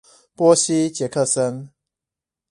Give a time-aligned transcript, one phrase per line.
[0.35, 1.69] 波西傑克森